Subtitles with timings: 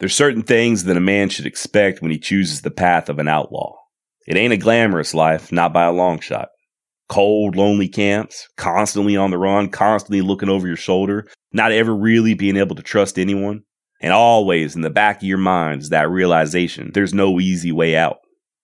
[0.00, 3.28] There's certain things that a man should expect when he chooses the path of an
[3.28, 3.74] outlaw.
[4.26, 6.48] It ain't a glamorous life, not by a long shot.
[7.08, 12.34] Cold, lonely camps, constantly on the run, constantly looking over your shoulder, not ever really
[12.34, 13.62] being able to trust anyone.
[14.00, 17.96] And always in the back of your mind is that realization there's no easy way
[17.96, 18.18] out.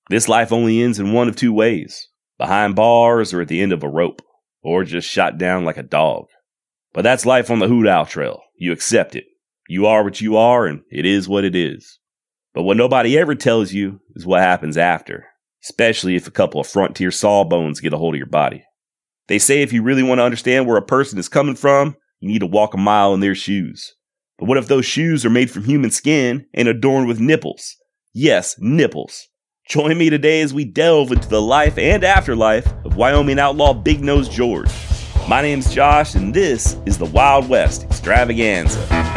[0.08, 3.70] This life only ends in one of two ways behind bars or at the end
[3.70, 4.22] of a rope,
[4.62, 6.24] or just shot down like a dog.
[6.92, 8.40] But that's life on the Hoot Owl Trail.
[8.56, 9.24] You accept it.
[9.70, 12.00] You are what you are, and it is what it is.
[12.54, 15.26] But what nobody ever tells you is what happens after,
[15.62, 18.64] especially if a couple of frontier sawbones get a hold of your body.
[19.28, 22.26] They say if you really want to understand where a person is coming from, you
[22.28, 23.94] need to walk a mile in their shoes.
[24.40, 27.76] But what if those shoes are made from human skin and adorned with nipples?
[28.12, 29.28] Yes, nipples.
[29.68, 34.02] Join me today as we delve into the life and afterlife of Wyoming outlaw Big
[34.02, 34.72] Nose George.
[35.28, 39.09] My name's Josh, and this is the Wild West Extravaganza.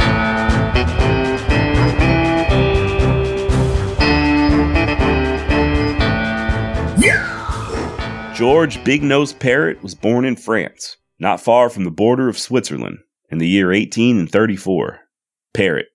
[8.44, 12.98] George Big Nose Parrot was born in France, not far from the border of Switzerland,
[13.30, 15.00] in the year 1834.
[15.54, 15.86] Parrot.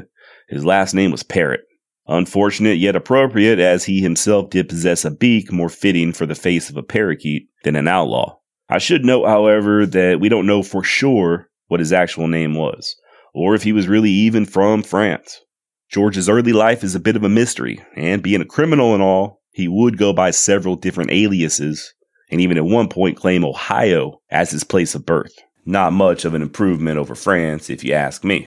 [0.48, 1.60] His last name was Parrot.
[2.06, 6.70] Unfortunate yet appropriate, as he himself did possess a beak more fitting for the face
[6.70, 8.38] of a parakeet than an outlaw.
[8.70, 12.96] I should note, however, that we don't know for sure what his actual name was,
[13.34, 15.42] or if he was really even from France.
[15.90, 19.42] George's early life is a bit of a mystery, and being a criminal and all,
[19.50, 21.92] he would go by several different aliases,
[22.30, 25.32] and even at one point claim Ohio as his place of birth.
[25.64, 28.46] Not much of an improvement over France, if you ask me.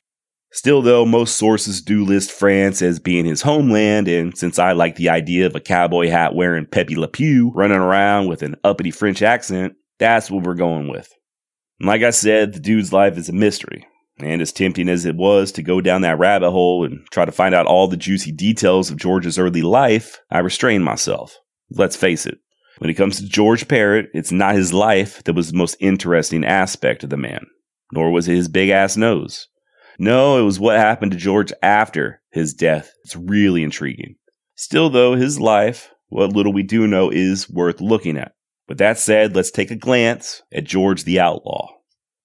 [0.54, 4.98] Still, though, most sources do list France as being his homeland, and since I like
[4.98, 8.92] the idea of a cowboy hat wearing Pepe Le Pew running around with an uppity
[8.92, 11.10] French accent, that's what we're going with.
[11.80, 13.88] And like I said, the dude's life is a mystery,
[14.20, 17.32] and as tempting as it was to go down that rabbit hole and try to
[17.32, 21.38] find out all the juicy details of George's early life, I restrained myself.
[21.70, 22.40] Let's face it,
[22.82, 26.44] when it comes to George Parrott, it's not his life that was the most interesting
[26.44, 27.46] aspect of the man,
[27.94, 29.50] nor was it his big ass nose.
[30.00, 32.92] No, it was what happened to George after his death.
[33.04, 34.16] It's really intriguing.
[34.56, 38.34] Still, though, his life, what little we do know, is worth looking at.
[38.68, 41.68] With that said, let's take a glance at George the Outlaw.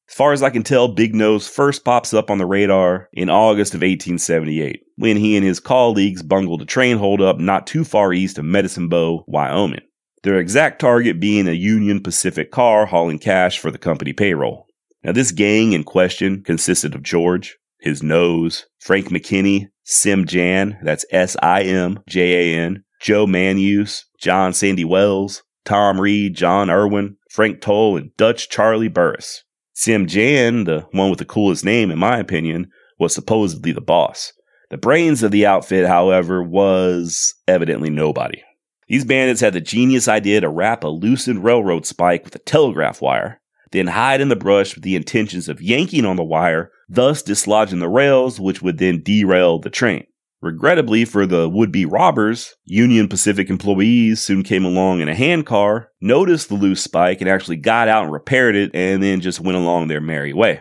[0.09, 3.29] As far as I can tell, Big Nose first pops up on the radar in
[3.29, 8.15] August of 1878, when he and his colleagues bungled a train holdup not too far
[8.15, 9.83] east of Medicine Bow, Wyoming.
[10.27, 14.67] Their exact target being a Union Pacific car hauling cash for the company payroll.
[15.05, 21.07] Now, this gang in question consisted of George, his nose, Frank McKinney, Sim Jan, that's
[21.13, 27.19] S I M J A N, Joe Manuse, John Sandy Wells, Tom Reed, John Irwin,
[27.31, 29.45] Frank Toll, and Dutch Charlie Burris.
[29.75, 32.67] Sim Jan, the one with the coolest name in my opinion,
[32.99, 34.33] was supposedly the boss.
[34.71, 38.43] The brains of the outfit, however, was evidently nobody.
[38.89, 43.01] These bandits had the genius idea to wrap a loosened railroad spike with a telegraph
[43.01, 43.41] wire,
[43.73, 47.81] then hide in the brush with the intentions of yanking on the wire thus dislodging
[47.81, 50.07] the rails, which would then derail the train.
[50.43, 55.91] Regrettably for the would be robbers, Union Pacific employees soon came along in a handcar,
[56.01, 59.57] noticed the loose spike, and actually got out and repaired it, and then just went
[59.57, 60.61] along their merry way.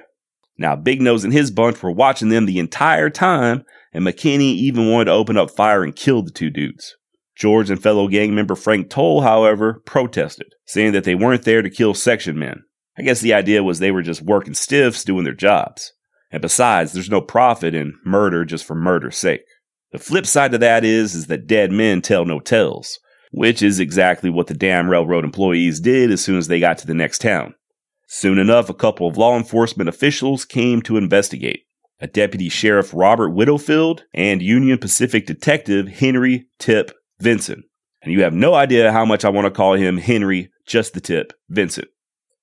[0.57, 4.89] Now, Big Nose and his bunch were watching them the entire time, and McKinney even
[4.89, 6.95] wanted to open up fire and kill the two dudes.
[7.35, 11.69] George and fellow gang member Frank Toll, however, protested, saying that they weren't there to
[11.69, 12.63] kill section men.
[12.97, 15.91] I guess the idea was they were just working stiffs doing their jobs.
[16.31, 19.45] And besides, there's no profit in murder just for murder's sake.
[19.91, 22.99] The flip side to that is, is that dead men tell no tales,
[23.31, 26.87] which is exactly what the damn railroad employees did as soon as they got to
[26.87, 27.53] the next town.
[28.07, 31.63] Soon enough, a couple of law enforcement officials came to investigate.
[31.99, 37.65] A deputy sheriff Robert Widdowfield and Union Pacific detective Henry Tip Vincent.
[38.01, 41.01] And you have no idea how much I want to call him Henry, just the
[41.01, 41.87] tip, Vincent.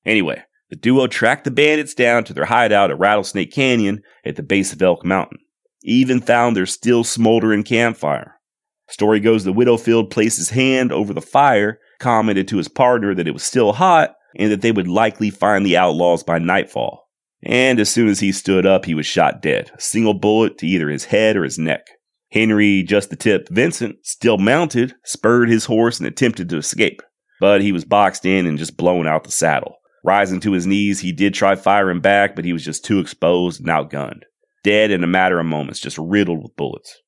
[0.05, 4.43] Anyway, the duo tracked the bandits down to their hideout at Rattlesnake Canyon at the
[4.43, 5.39] base of Elk Mountain.
[5.83, 8.41] Even found their still smoldering campfire.
[8.89, 13.29] Story goes that Widdowfield placed his hand over the fire, commented to his partner that
[13.29, 17.09] it was still hot, and that they would likely find the outlaws by nightfall.
[17.43, 20.67] And as soon as he stood up, he was shot dead, a single bullet to
[20.67, 21.87] either his head or his neck.
[22.33, 27.03] Henry, just the tip, Vincent, still mounted, spurred his horse and attempted to escape,
[27.41, 29.77] but he was boxed in and just blown out the saddle.
[30.03, 33.61] Rising to his knees, he did try firing back, but he was just too exposed
[33.61, 34.23] and outgunned.
[34.65, 36.99] Dead in a matter of moments, just riddled with bullets.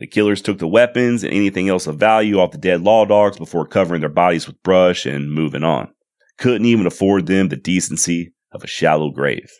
[0.00, 3.36] The killers took the weapons and anything else of value off the dead law dogs
[3.36, 5.92] before covering their bodies with brush and moving on.
[6.38, 9.50] Couldn't even afford them the decency of a shallow grave.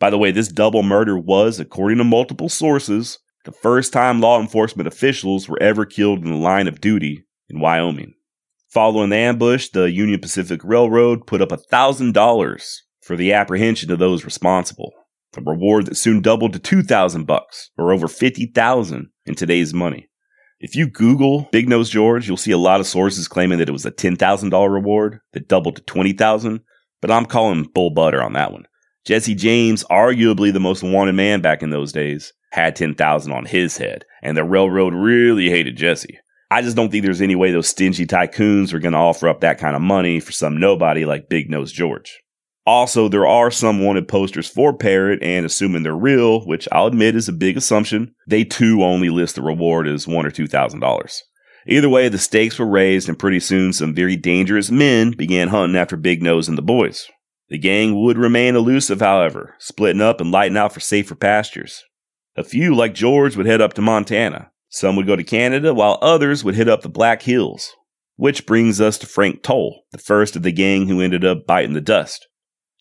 [0.00, 4.40] By the way, this double murder was, according to multiple sources, the first time law
[4.40, 8.14] enforcement officials were ever killed in the line of duty in Wyoming.
[8.68, 14.24] Following the ambush, the Union Pacific Railroad put up $1,000 for the apprehension of those
[14.24, 14.92] responsible,
[15.36, 20.08] a reward that soon doubled to 2000 bucks or over 50,000 in today's money.
[20.58, 23.72] If you Google Big Nose George, you'll see a lot of sources claiming that it
[23.72, 26.60] was a $10,000 reward that doubled to 20,000,
[27.02, 28.64] but I'm calling bull butter on that one.
[29.04, 33.76] Jesse James, arguably the most wanted man back in those days, had 10,000 on his
[33.76, 36.18] head, and the railroad really hated Jesse.
[36.52, 39.40] I just don't think there's any way those stingy tycoons are going to offer up
[39.40, 42.20] that kind of money for some nobody like Big Nose George.
[42.64, 47.16] Also, there are some wanted posters for Parrott, and assuming they're real, which I'll admit
[47.16, 50.78] is a big assumption, they too only list the reward as one or two thousand
[50.78, 51.24] dollars.
[51.66, 55.76] Either way, the stakes were raised, and pretty soon some very dangerous men began hunting
[55.76, 57.08] after Big Nose and the boys.
[57.48, 61.82] The gang would remain elusive, however, splitting up and lighting out for safer pastures.
[62.36, 64.50] A few, like George, would head up to Montana.
[64.68, 67.72] Some would go to Canada, while others would hit up the Black Hills.
[68.16, 71.74] Which brings us to Frank Toll, the first of the gang who ended up biting
[71.74, 72.26] the dust.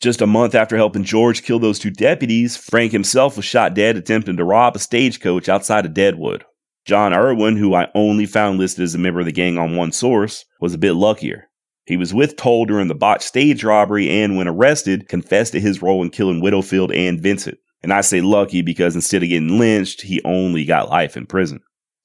[0.02, 3.96] Just a month after helping George kill those two deputies, Frank himself was shot dead
[3.96, 6.44] attempting to rob a stagecoach outside of Deadwood.
[6.86, 9.92] John Irwin, who I only found listed as a member of the gang on one
[9.92, 11.48] source, was a bit luckier.
[11.86, 15.82] He was with Toll during the botched stage robbery and, when arrested, confessed to his
[15.82, 17.58] role in killing Widdowfield and Vincent.
[17.84, 21.60] And I say lucky because instead of getting lynched, he only got life in prison.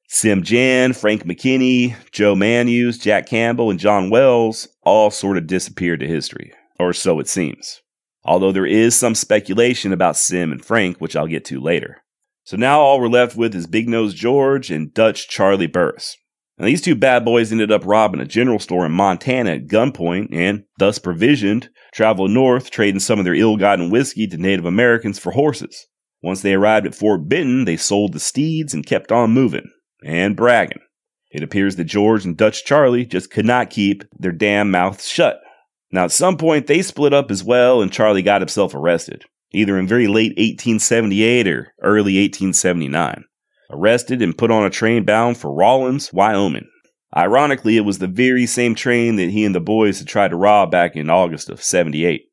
[0.09, 6.01] Sim Jan, Frank McKinney, Joe Manus, Jack Campbell, and John Wells all sort of disappeared
[6.01, 7.83] to history, or so it seems
[8.29, 12.03] although there is some speculation about Sim and Frank, which I'll get to later.
[12.45, 16.17] So now all we're left with is Big Nose George and Dutch Charlie Burris.
[16.59, 20.29] Now these two bad boys ended up robbing a general store in Montana at gunpoint
[20.33, 25.33] and, thus provisioned, traveled north, trading some of their ill-gotten whiskey to Native Americans for
[25.33, 25.87] horses.
[26.23, 29.71] Once they arrived at Fort Benton, they sold the steeds and kept on moving
[30.05, 30.81] and bragging.
[31.31, 35.41] It appears that George and Dutch Charlie just could not keep their damn mouths shut.
[35.91, 39.79] Now, at some point, they split up as well, and Charlie got himself arrested, either
[39.79, 43.25] in very late 1878 or early 1879.
[43.71, 46.69] Arrested and put on a train bound for Rawlins, Wyoming.
[47.17, 50.37] Ironically, it was the very same train that he and the boys had tried to
[50.37, 52.27] rob back in August of 78.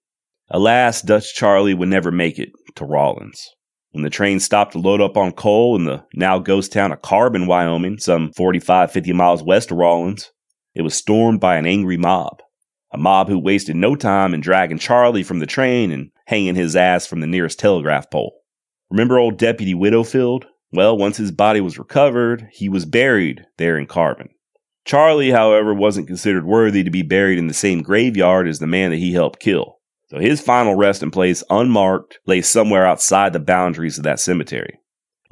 [0.49, 3.49] Alas, Dutch Charlie would never make it to Rawlins.
[3.91, 7.01] When the train stopped to load up on coal in the now ghost town of
[7.01, 10.31] Carbon, Wyoming, some 45, 50 miles west of Rawlins,
[10.73, 12.41] it was stormed by an angry mob.
[12.91, 16.75] A mob who wasted no time in dragging Charlie from the train and hanging his
[16.75, 18.35] ass from the nearest telegraph pole.
[18.89, 20.45] Remember old Deputy Widdowfield?
[20.73, 24.29] Well, once his body was recovered, he was buried there in Carbon.
[24.85, 28.91] Charlie, however, wasn't considered worthy to be buried in the same graveyard as the man
[28.91, 29.79] that he helped kill.
[30.07, 34.79] So his final resting place, unmarked, lay somewhere outside the boundaries of that cemetery.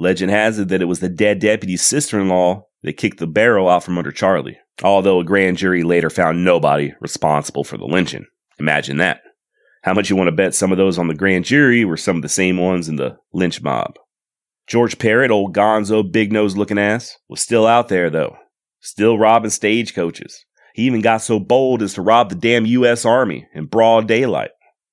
[0.00, 3.28] Legend has it that it was the dead deputy's sister in law that kicked the
[3.28, 7.84] barrel out from under Charlie although a grand jury later found nobody responsible for the
[7.84, 8.26] lynching.
[8.58, 9.20] Imagine that.
[9.82, 12.16] How much you want to bet some of those on the grand jury were some
[12.16, 13.96] of the same ones in the lynch mob?
[14.66, 18.36] George Parrott, old gonzo, big nose looking ass, was still out there though,
[18.84, 20.44] still robbing stagecoaches.
[20.74, 23.04] He even got so bold as to rob the damn U.S.
[23.04, 24.50] Army in broad daylight.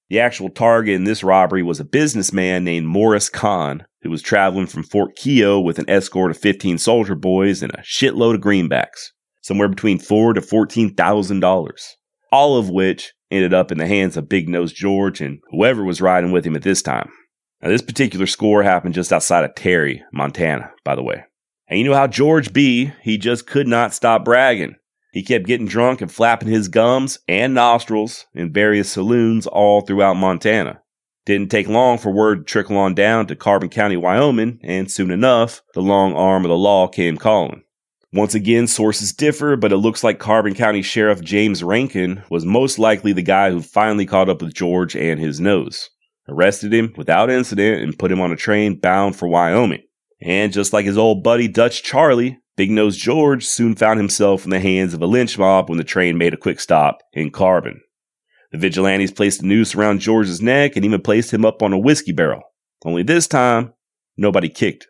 [0.09, 4.67] The actual target in this robbery was a businessman named Morris Cahn, who was traveling
[4.67, 9.11] from Fort Keogh with an escort of 15 soldier boys and a shitload of greenbacks
[9.41, 11.97] somewhere between four to fourteen thousand dollars,
[12.31, 16.01] all of which ended up in the hands of Big Nose George and whoever was
[16.01, 17.09] riding with him at this time.
[17.61, 21.23] Now, this particular score happened just outside of Terry, Montana, by the way.
[21.71, 24.75] And you know how George B, he just could not stop bragging.
[25.13, 30.17] He kept getting drunk and flapping his gums and nostrils in various saloons all throughout
[30.17, 30.81] Montana.
[31.25, 35.11] Didn't take long for word to trickle on down to Carbon County, Wyoming, and soon
[35.11, 37.63] enough, the long arm of the law came calling.
[38.11, 42.79] Once again, sources differ, but it looks like Carbon County Sheriff James Rankin was most
[42.79, 45.89] likely the guy who finally caught up with George and his nose,
[46.27, 49.83] arrested him without incident, and put him on a train bound for Wyoming.
[50.21, 54.49] And just like his old buddy Dutch Charlie, Big Nose George soon found himself in
[54.49, 57.81] the hands of a lynch mob when the train made a quick stop in Carbon.
[58.51, 61.79] The vigilantes placed a noose around George's neck and even placed him up on a
[61.79, 62.41] whiskey barrel.
[62.83, 63.73] Only this time,
[64.17, 64.87] nobody kicked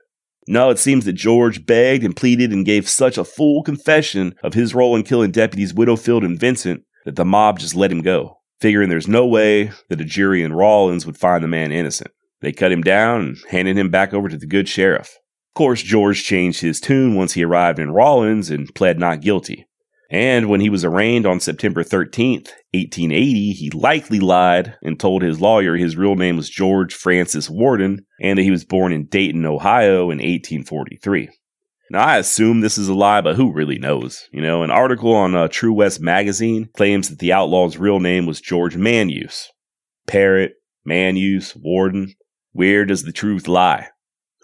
[0.48, 4.54] no, it seems that George begged and pleaded and gave such a full confession of
[4.54, 8.40] his role in killing deputies Widdowfield and Vincent that the mob just let him go,
[8.60, 12.12] figuring there's no way that a jury in Rawlins would find the man innocent.
[12.42, 15.16] They cut him down and handed him back over to the good sheriff.
[15.52, 19.68] Of course, George changed his tune once he arrived in Rawlins and pled not guilty.
[20.10, 25.42] And when he was arraigned on September 13th, 1880, he likely lied and told his
[25.42, 29.46] lawyer his real name was George Francis Warden and that he was born in Dayton,
[29.46, 31.28] Ohio in 1843.
[31.90, 34.30] Now, I assume this is a lie, but who really knows?
[34.32, 38.26] You know, an article on uh, True West magazine claims that the outlaw's real name
[38.26, 39.48] was George Manuse.
[40.08, 40.54] Parrot,
[40.86, 42.14] Manuse, Warden.
[42.54, 43.90] Where does the truth lie?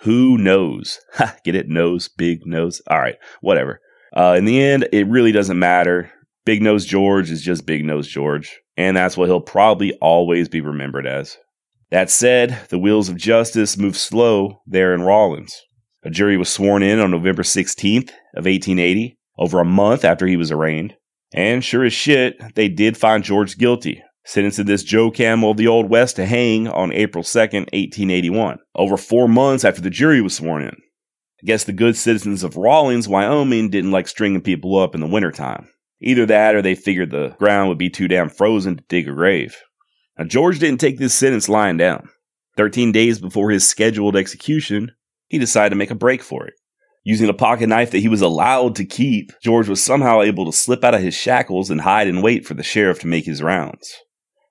[0.02, 1.00] Who knows?
[1.14, 1.68] Ha, get it?
[1.68, 2.82] Nose, big nose.
[2.88, 3.82] All right, whatever.
[4.16, 6.12] Uh, in the end, it really doesn't matter.
[6.46, 10.62] Big Nose George is just Big Nose George, and that's what he'll probably always be
[10.62, 11.38] remembered as.
[11.90, 15.62] That said, the wheels of justice move slow there in Rawlins.
[16.04, 20.38] A jury was sworn in on November 16th of 1880, over a month after he
[20.38, 20.96] was arraigned.
[21.34, 25.68] And sure as shit, they did find George guilty, sentencing this Joe Camel of the
[25.68, 30.36] Old West to hang on April 2nd, 1881, over four months after the jury was
[30.36, 30.76] sworn in.
[31.42, 35.08] I guess the good citizens of Rawlins, Wyoming didn't like stringing people up in the
[35.08, 35.70] wintertime.
[36.02, 39.14] Either that or they figured the ground would be too damn frozen to dig a
[39.14, 39.56] grave.
[40.20, 42.10] Now, George didn't take this sentence lying down.
[42.58, 44.92] Thirteen days before his scheduled execution,
[45.30, 46.56] he decided to make a break for it.
[47.06, 50.52] Using a pocket knife that he was allowed to keep, George was somehow able to
[50.52, 53.42] slip out of his shackles and hide and wait for the sheriff to make his
[53.42, 53.96] rounds.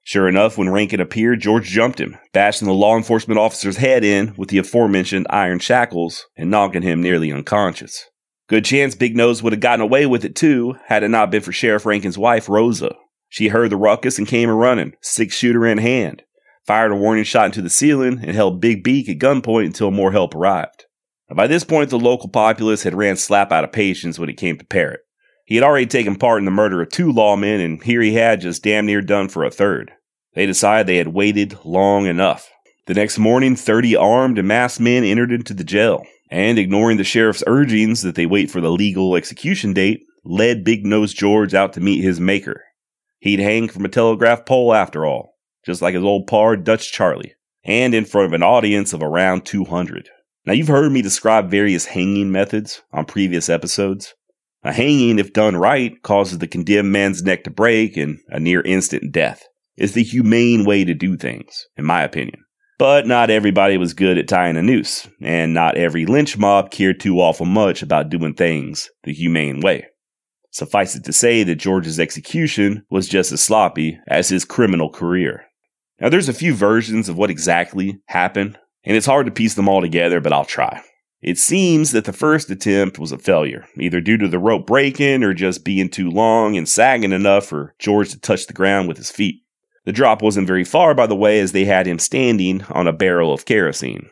[0.07, 4.35] Sure enough, when Rankin appeared, George jumped him, bashing the law enforcement officer's head in
[4.37, 8.05] with the aforementioned iron shackles and knocking him nearly unconscious.
[8.49, 11.43] Good chance Big Nose would have gotten away with it too, had it not been
[11.43, 12.95] for Sheriff Rankin's wife, Rosa.
[13.29, 16.23] She heard the ruckus and came a running, six shooter in hand,
[16.69, 20.13] fired a warning shot into the ceiling, and held Big Beak at gunpoint until more
[20.13, 20.87] help arrived.
[21.35, 24.57] By this point, the local populace had ran slap out of patience when it came
[24.57, 25.01] to Parrott.
[25.47, 28.41] He had already taken part in the murder of two lawmen, and here he had
[28.41, 29.93] just damn near done for a third.
[30.35, 32.51] They decided they had waited long enough.
[32.87, 37.05] The next morning, 30 armed and masked men entered into the jail, and ignoring the
[37.05, 41.73] sheriff's urgings that they wait for the legal execution date, led Big Nose George out
[41.75, 42.65] to meet his maker.
[43.21, 47.35] He'd hang from a telegraph pole after all, just like his old pard Dutch Charlie,
[47.65, 50.11] and in front of an audience of around 200.
[50.45, 54.15] Now, you've heard me describe various hanging methods on previous episodes.
[54.67, 58.63] A hanging, if done right, causes the condemned man's neck to break and a near
[58.63, 59.45] instant death.
[59.77, 62.45] It's the humane way to do things, in my opinion.
[62.77, 66.99] But not everybody was good at tying a noose, and not every lynch mob cared
[66.99, 69.87] too awful much about doing things the humane way.
[70.51, 75.45] Suffice it to say that George's execution was just as sloppy as his criminal career.
[76.01, 79.69] Now, there's a few versions of what exactly happened, and it's hard to piece them
[79.69, 80.83] all together, but I'll try.
[81.27, 85.25] It seems that the first attempt was a failure, either due to the rope breaking
[85.25, 88.97] or just being too long and sagging enough for George to touch the ground with
[88.97, 89.43] his feet.
[89.87, 92.93] The drop wasn't very far, by the way, as they had him standing on a
[92.93, 94.09] barrel of kerosene.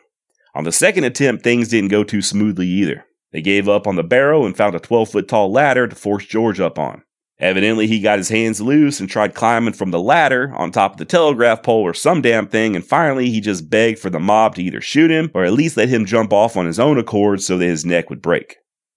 [0.55, 3.05] On the second attempt, things didn't go too smoothly either.
[3.31, 6.25] They gave up on the barrel and found a 12 foot tall ladder to force
[6.25, 7.03] George up on.
[7.39, 10.97] Evidently, he got his hands loose and tried climbing from the ladder on top of
[10.97, 14.55] the telegraph pole or some damn thing, and finally he just begged for the mob
[14.55, 17.41] to either shoot him or at least let him jump off on his own accord
[17.41, 18.55] so that his neck would break.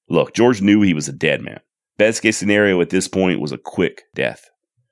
[0.08, 1.60] Look, George knew he was a dead man.
[1.96, 4.48] Best case scenario at this point was a quick death.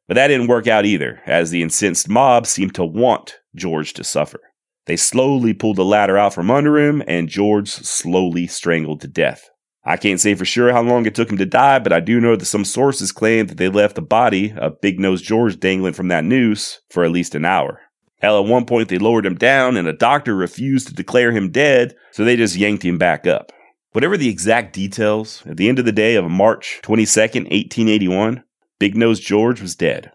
[0.09, 4.05] But that didn't work out either, as the incensed mob seemed to want George to
[4.05, 4.41] suffer.
[4.87, 9.51] They slowly pulled the ladder out from under him, and George slowly strangled to death.
[9.89, 12.21] I can't say for sure how long it took him to die, but I do
[12.21, 15.93] know that some sources claim that they left the body of Big Nose George dangling
[15.93, 17.81] from that noose for at least an hour.
[18.21, 21.53] Hell, at one point they lowered him down and a doctor refused to declare him
[21.53, 23.53] dead, so they just yanked him back up.
[23.93, 28.43] Whatever the exact details, at the end of the day of March 22nd, 1881,
[28.81, 30.11] Big Nose George was dead.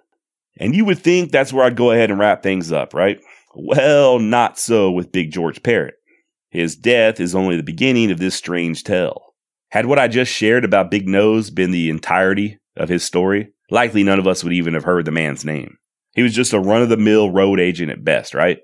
[0.57, 3.21] And you would think that's where I'd go ahead and wrap things up, right?
[3.55, 5.95] Well, not so with Big George Parrott.
[6.49, 9.30] His death is only the beginning of this strange tale.
[9.71, 14.03] Had what I just shared about Big Nose been the entirety of his story, likely
[14.03, 15.77] none of us would even have heard the man's name.
[16.13, 18.59] He was just a run of the mill road agent at best, right?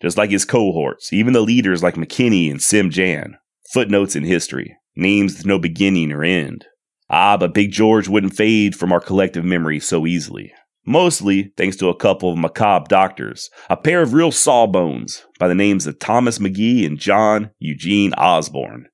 [0.00, 3.36] Just like his cohorts, even the leaders like McKinney and Sim Jan.
[3.72, 6.66] Footnotes in history, names with no beginning or end.
[7.10, 10.52] Ah, but Big George wouldn't fade from our collective memory so easily.
[10.86, 15.54] Mostly thanks to a couple of macabre doctors, a pair of real sawbones by the
[15.54, 18.86] names of Thomas Maghee and John Eugene Osborne.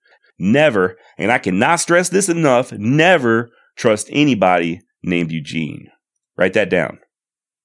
[0.43, 5.89] Never, and I cannot stress this enough, never trust anybody named Eugene.
[6.39, 6.99] Write that down.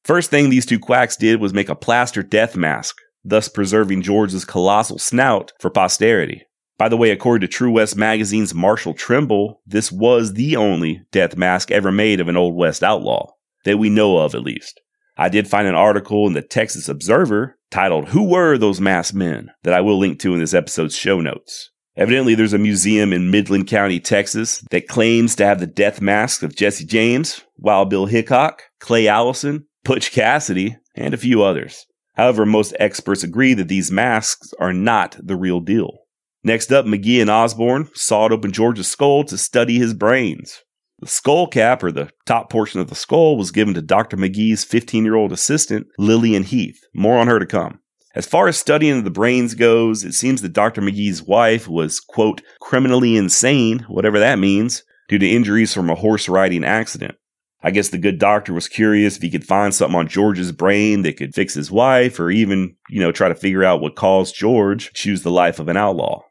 [0.03, 4.43] First thing these two quacks did was make a plaster death mask, thus preserving George's
[4.43, 6.43] colossal snout for posterity.
[6.77, 11.37] By the way, according to True West magazine's Marshall Trimble, this was the only death
[11.37, 13.31] mask ever made of an Old West outlaw,
[13.63, 14.81] that we know of at least.
[15.15, 19.51] I did find an article in the Texas Observer titled Who Were Those Masked Men
[19.63, 21.71] that I will link to in this episode's show notes.
[21.97, 26.43] Evidently, there's a museum in Midland County, Texas, that claims to have the death masks
[26.43, 31.85] of Jesse James, Wild Bill Hickok, Clay Allison, Butch Cassidy, and a few others.
[32.15, 35.99] However, most experts agree that these masks are not the real deal.
[36.43, 40.61] Next up, Maghee and Osborne sawed open George's skull to study his brains.
[40.99, 44.17] The skull cap, or the top portion of the skull, was given to Dr.
[44.17, 46.79] Maghee's 15 year old assistant, Lillian Heath.
[46.93, 47.79] More on her to come.
[48.15, 50.81] As far as studying the brains goes, it seems that Dr.
[50.81, 56.29] Maghee's wife was, quote, criminally insane, whatever that means, due to injuries from a horse
[56.29, 57.15] riding accident.
[57.61, 61.01] I guess the good doctor was curious if he could find something on George's brain
[61.01, 64.35] that could fix his wife or even, you know, try to figure out what caused
[64.35, 66.21] George to choose the life of an outlaw.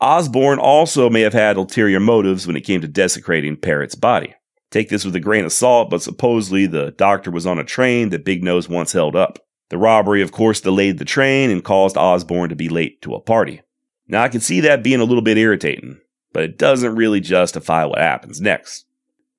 [0.00, 4.34] Osborne also may have had ulterior motives when it came to desecrating Parrot's body.
[4.70, 8.08] Take this with a grain of salt, but supposedly the doctor was on a train
[8.10, 9.38] that Big Nose once held up.
[9.70, 13.20] The robbery, of course, delayed the train and caused Osborne to be late to a
[13.20, 13.62] party.
[14.06, 15.98] Now, I can see that being a little bit irritating,
[16.32, 18.84] but it doesn't really justify what happens next.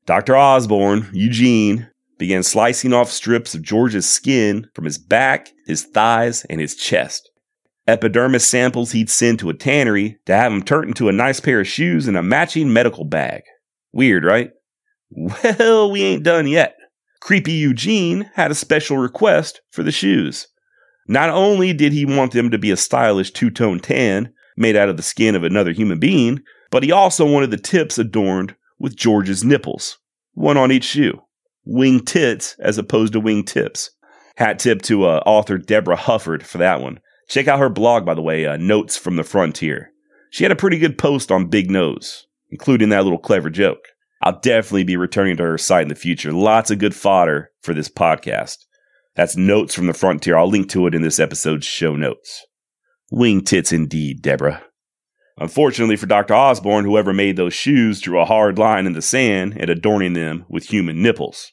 [0.06, 0.36] Dr.
[0.36, 6.62] Osborne, Eugene, began slicing off strips of George's skin from his back, his thighs, and
[6.62, 7.30] his chest.
[7.88, 11.60] Epidermis samples he'd send to a tannery to have them turned into a nice pair
[11.60, 13.44] of shoes and a matching medical bag.
[13.94, 14.52] Weird, right?
[15.60, 16.75] Well, we ain't done yet.
[17.26, 20.48] Creepy Eugene had a special request for the shoes.
[21.08, 24.90] Not only did he want them to be a stylish two tone tan made out
[24.90, 28.96] of the skin of another human being, but he also wanted the tips adorned with
[28.96, 29.98] George's nipples,
[30.36, 31.20] one on each shoe.
[31.66, 33.90] Wing tits as opposed to wing tips.
[34.36, 37.00] Hat tip to uh, author Deborah Hufford for that one.
[37.28, 39.90] Check out her blog, by the way, uh, Notes from the Frontier.
[40.30, 43.95] She had a pretty good post on Big Nose, including that little clever joke.
[44.22, 46.32] I'll definitely be returning to her site in the future.
[46.32, 48.58] Lots of good fodder for this podcast.
[49.16, 50.38] That's Notes from the Frontier.
[50.38, 52.46] I'll link to it in this episode's show notes.
[53.12, 54.64] Wing tits indeed, Deborah.
[55.38, 56.34] Unfortunately for Dr.
[56.34, 60.46] Osborne, whoever made those shoes drew a hard line in the sand at adorning them
[60.50, 61.52] with human nipples.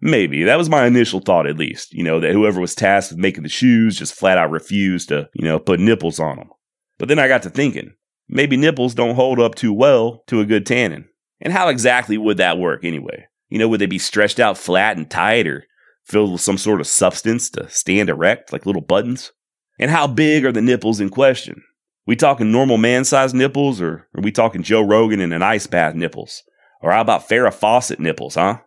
[0.00, 0.44] Maybe.
[0.44, 1.92] That was my initial thought, at least.
[1.92, 5.28] You know, that whoever was tasked with making the shoes just flat out refused to,
[5.34, 6.50] you know, put nipples on them.
[6.98, 7.94] But then I got to thinking,
[8.28, 11.06] maybe nipples don't hold up too well to a good tanning.
[11.40, 13.26] And how exactly would that work anyway?
[13.48, 15.64] You know, would they be stretched out flat and tight or
[16.04, 19.32] filled with some sort of substance to stand erect like little buttons?
[19.78, 21.62] And how big are the nipples in question?
[22.06, 25.66] We talking normal man sized nipples or are we talking Joe Rogan and an ice
[25.66, 26.42] bath nipples?
[26.80, 28.58] Or how about Farrah Fawcett nipples, huh?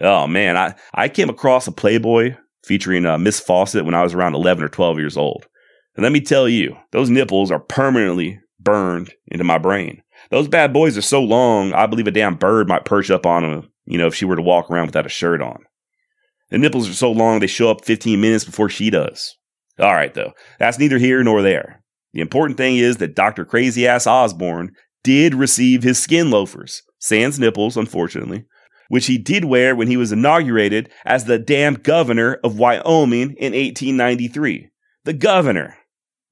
[0.00, 4.14] Oh man, I, I came across a Playboy featuring uh, Miss Fawcett when I was
[4.14, 5.46] around 11 or 12 years old.
[5.96, 10.02] And let me tell you, those nipples are permanently burned into my brain.
[10.30, 13.42] Those bad boys are so long, I believe a damn bird might perch up on
[13.42, 15.64] them, you know, if she were to walk around without a shirt on.
[16.50, 19.36] The nipples are so long, they show up 15 minutes before she does.
[19.78, 21.82] All right, though, that's neither here nor there.
[22.12, 23.44] The important thing is that Dr.
[23.44, 28.44] Crazy Ass Osborne did receive his skin loafers, sans nipples, unfortunately,
[28.88, 33.52] which he did wear when he was inaugurated as the damn governor of Wyoming in
[33.52, 34.68] 1893.
[35.04, 35.76] The governor.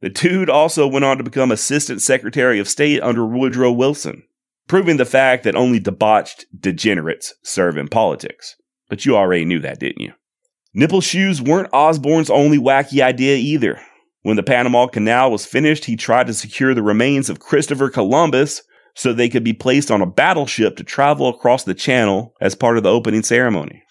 [0.01, 4.23] The dude also went on to become Assistant Secretary of State under Woodrow Wilson,
[4.69, 8.55] proving the fact that only debauched degenerates serve in politics.
[8.89, 10.13] But you already knew that, didn't you?
[10.73, 13.81] Nipple shoes weren't Osborne's only wacky idea either.
[14.23, 18.63] When the Panama Canal was finished, he tried to secure the remains of Christopher Columbus
[18.95, 22.77] so they could be placed on a battleship to travel across the channel as part
[22.77, 23.83] of the opening ceremony.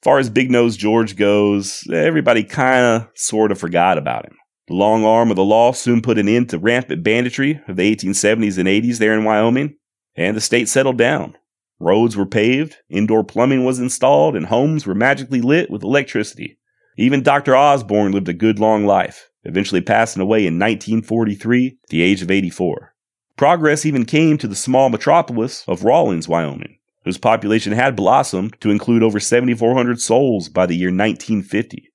[0.00, 4.36] As far as Big Nose George goes, everybody kind of sort of forgot about him.
[4.68, 7.96] The long arm of the law soon put an end to rampant banditry of the
[7.96, 9.76] 1870s and 80s there in Wyoming,
[10.14, 11.36] and the state settled down.
[11.80, 16.58] Roads were paved, indoor plumbing was installed, and homes were magically lit with electricity.
[16.98, 17.56] Even Dr.
[17.56, 22.30] Osborne lived a good long life, eventually passing away in 1943 at the age of
[22.30, 22.94] 84.
[23.36, 28.70] Progress even came to the small metropolis of Rawlins, Wyoming, whose population had blossomed to
[28.70, 31.87] include over 7,400 souls by the year 1950.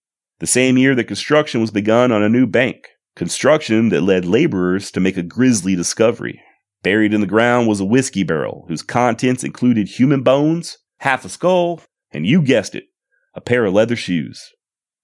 [0.43, 4.91] The same year that construction was begun on a new bank, construction that led laborers
[4.91, 6.41] to make a grisly discovery.
[6.81, 11.29] Buried in the ground was a whiskey barrel whose contents included human bones, half a
[11.29, 11.79] skull,
[12.11, 12.83] and you guessed it,
[13.33, 14.51] a pair of leather shoes.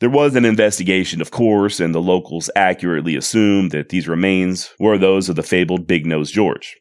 [0.01, 4.97] There was an investigation, of course, and the locals accurately assumed that these remains were
[4.97, 6.75] those of the fabled Big Nose George.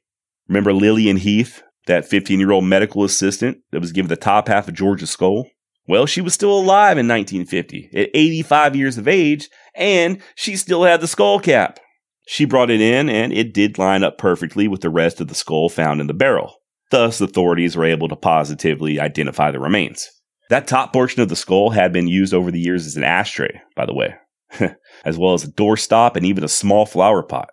[0.48, 4.66] Remember Lillian Heath, that 15 year old medical assistant that was given the top half
[4.66, 5.46] of George's skull?
[5.88, 10.84] Well, she was still alive in 1950 at 85 years of age, and she still
[10.84, 11.80] had the skull cap.
[12.26, 15.34] She brought it in, and it did line up perfectly with the rest of the
[15.34, 16.56] skull found in the barrel.
[16.90, 20.10] Thus, authorities were able to positively identify the remains.
[20.50, 23.60] That top portion of the skull had been used over the years as an ashtray,
[23.74, 24.14] by the way,
[25.06, 27.48] as well as a doorstop and even a small flower pot.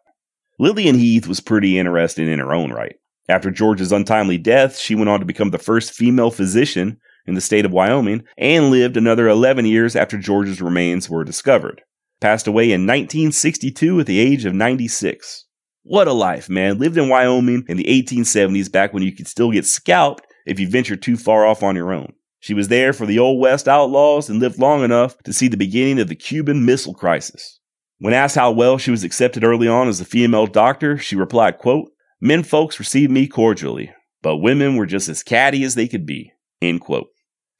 [0.60, 2.96] Lillian Heath was pretty interesting in her own right.
[3.28, 7.42] After George's untimely death, she went on to become the first female physician in the
[7.42, 11.82] state of Wyoming and lived another 11 years after George's remains were discovered.
[12.22, 15.46] Passed away in 1962 at the age of 96.
[15.84, 16.80] What a life, man.
[16.80, 20.68] Lived in Wyoming in the 1870s back when you could still get scalped if you
[20.68, 22.14] ventured too far off on your own.
[22.40, 25.58] She was there for the Old West outlaws and lived long enough to see the
[25.58, 27.60] beginning of the Cuban Missile Crisis.
[28.00, 31.58] When asked how well she was accepted early on as a female doctor, she replied,
[31.58, 31.90] quote,
[32.22, 36.34] Men folks received me cordially, but women were just as catty as they could be.
[36.62, 37.08] End quote.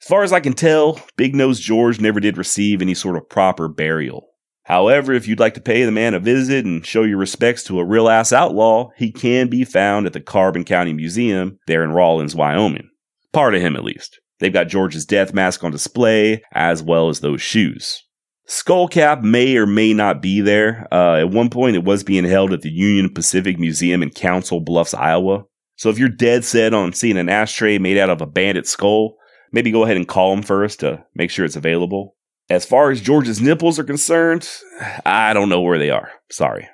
[0.06, 3.28] As far as I can tell, Big Nose George never did receive any sort of
[3.28, 4.28] proper burial.
[4.62, 7.80] However, if you'd like to pay the man a visit and show your respects to
[7.80, 11.90] a real ass outlaw, he can be found at the Carbon County Museum there in
[11.90, 12.88] Rawlins, Wyoming.
[13.32, 14.20] Part of him, at least.
[14.38, 18.00] They've got George's death mask on display, as well as those shoes.
[18.48, 20.86] Skullcap may or may not be there.
[20.92, 24.60] Uh, at one point, it was being held at the Union Pacific Museum in Council
[24.60, 25.46] Bluffs, Iowa.
[25.74, 29.16] So if you're dead set on seeing an ashtray made out of a bandit skull,
[29.56, 32.14] maybe go ahead and call them first to make sure it's available.
[32.50, 34.46] As far as George's nipples are concerned,
[35.06, 36.10] I don't know where they are.
[36.30, 36.68] Sorry.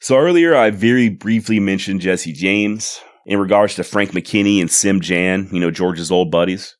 [0.00, 5.02] So earlier, I very briefly mentioned Jesse James in regards to Frank McKinney and Sim
[5.02, 6.74] Jan, you know, George's old buddies.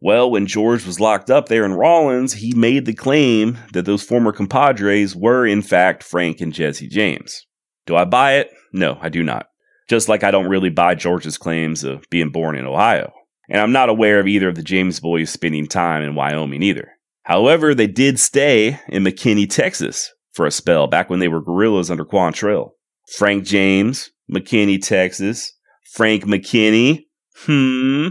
[0.00, 4.02] Well, when George was locked up there in Rawlins, he made the claim that those
[4.02, 7.46] former compadres were, in fact, Frank and Jesse James.
[7.84, 8.50] Do I buy it?
[8.72, 9.48] No, I do not.
[9.86, 13.12] Just like I don't really buy George's claims of being born in Ohio.
[13.48, 16.92] And I'm not aware of either of the James boys spending time in Wyoming either.
[17.24, 21.90] However, they did stay in McKinney, Texas for a spell back when they were guerrillas
[21.90, 22.70] under Quantrill.
[23.16, 25.52] Frank James, McKinney, Texas.
[25.92, 27.04] Frank McKinney.
[27.36, 28.08] Hmm.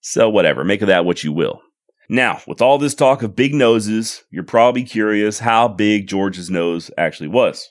[0.00, 1.60] So, whatever, make of that what you will.
[2.08, 6.90] Now, with all this talk of big noses, you're probably curious how big George's nose
[6.98, 7.68] actually was.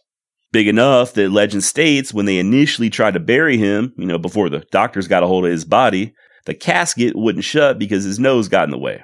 [0.52, 4.49] Big enough that legend states when they initially tried to bury him, you know, before
[4.49, 6.13] the doctors got a hold of his body,
[6.45, 9.03] the casket wouldn't shut because his nose got in the way.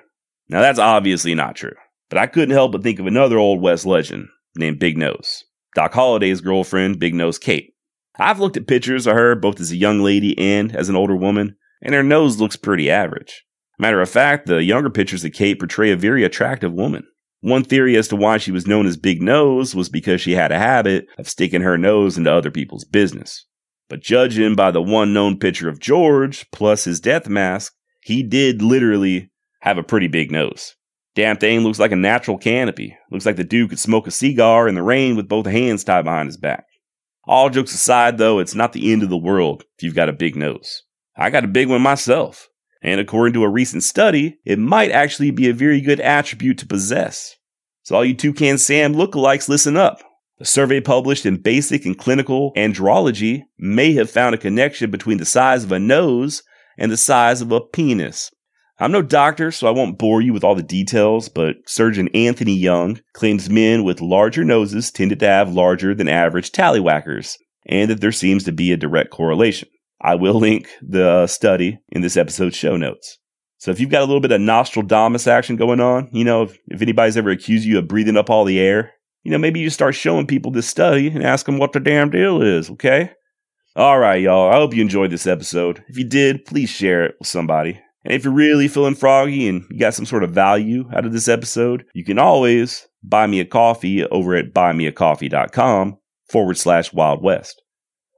[0.49, 1.75] Now, that's obviously not true,
[2.10, 5.43] but I couldn't help but think of another Old West legend named Big Nose,
[5.75, 7.73] Doc Holliday's girlfriend, Big Nose Kate.
[8.17, 11.15] I've looked at pictures of her both as a young lady and as an older
[11.15, 13.45] woman, and her nose looks pretty average.
[13.78, 17.04] Matter of fact, the younger pictures of Kate portray a very attractive woman.
[17.41, 20.52] One theory as to why she was known as Big Nose was because she had
[20.52, 23.45] a habit of sticking her nose into other people's business.
[23.89, 28.62] But judging by the one known picture of George plus his death mask, he did
[28.62, 30.75] literally have a pretty big nose.
[31.15, 32.95] Damn thing looks like a natural canopy.
[33.12, 36.06] Looks like the dude could smoke a cigar in the rain with both hands tied
[36.06, 36.65] behind his back.
[37.25, 40.13] All jokes aside, though, it's not the end of the world if you've got a
[40.13, 40.84] big nose.
[41.17, 42.47] I got a big one myself.
[42.82, 46.67] And according to a recent study, it might actually be a very good attribute to
[46.67, 47.36] possess.
[47.84, 50.02] So, all you Toucan Sam lookalikes, listen up.
[50.41, 55.25] A survey published in Basic and Clinical Andrology may have found a connection between the
[55.25, 56.43] size of a nose
[56.78, 58.32] and the size of a penis.
[58.80, 62.56] I'm no doctor, so I won't bore you with all the details, but surgeon Anthony
[62.56, 67.99] Young claims men with larger noses tended to have larger than average tallywhackers, and that
[67.99, 69.67] there seems to be a direct correlation.
[70.02, 73.17] I will link the study in this episode's show notes.
[73.58, 76.43] So if you've got a little bit of nostril domus action going on, you know,
[76.43, 78.93] if, if anybody's ever accused you of breathing up all the air,
[79.24, 82.10] you know, maybe you start showing people this study and ask them what the damn
[82.10, 83.12] deal is, okay?
[83.76, 84.50] All right, y'all.
[84.50, 85.84] I hope you enjoyed this episode.
[85.88, 87.80] If you did, please share it with somebody.
[88.04, 91.12] And if you're really feeling froggy and you got some sort of value out of
[91.12, 95.98] this episode, you can always buy me a coffee over at buymeacoffee.com
[96.30, 97.62] forward slash Wild West.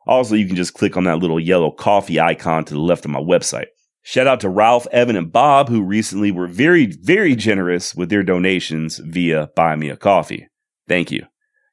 [0.08, 3.12] Also, you can just click on that little yellow coffee icon to the left of
[3.12, 3.68] my website.
[4.04, 8.24] Shout out to Ralph, Evan, and Bob, who recently were very, very generous with their
[8.24, 10.48] donations via Buy Me a Coffee.
[10.92, 11.26] Thank you.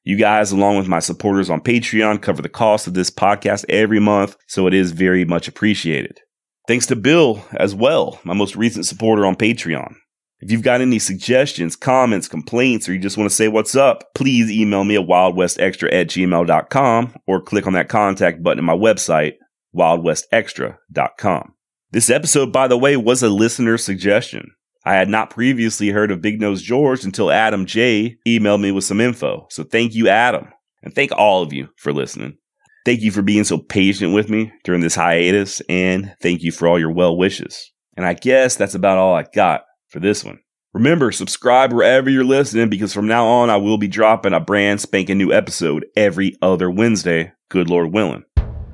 [0.05, 3.99] You guys, along with my supporters on Patreon, cover the cost of this podcast every
[3.99, 6.21] month, so it is very much appreciated.
[6.69, 9.93] Thanks to Bill as well, my most recent supporter on Patreon.
[10.39, 14.05] If you've got any suggestions, comments, complaints, or you just want to say what's up,
[14.15, 18.73] please email me at wildwestextra at gmail.com or click on that contact button on my
[18.73, 19.33] website,
[19.75, 21.55] wildwestextra.com.
[21.91, 24.51] This episode, by the way, was a listener suggestion.
[24.85, 28.83] I had not previously heard of Big Nose George until Adam J emailed me with
[28.83, 29.45] some info.
[29.49, 30.47] So thank you, Adam.
[30.81, 32.37] And thank all of you for listening.
[32.85, 36.67] Thank you for being so patient with me during this hiatus, and thank you for
[36.67, 37.71] all your well wishes.
[37.97, 40.39] And I guess that's about all I got for this one.
[40.73, 44.79] Remember, subscribe wherever you're listening because from now on I will be dropping a brand
[44.79, 48.23] spanking new episode every other Wednesday, good Lord willing.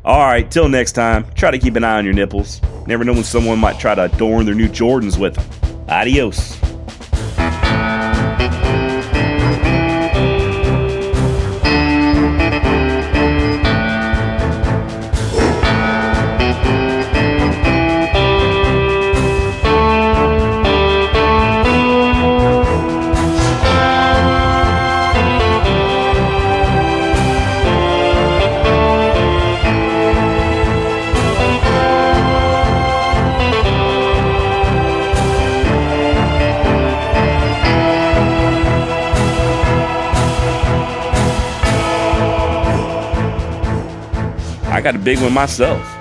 [0.06, 2.62] Alright, till next time, try to keep an eye on your nipples.
[2.86, 5.74] Never know when someone might try to adorn their new Jordans with them.
[5.88, 6.64] Adiós.
[44.86, 45.94] Got a big one myself.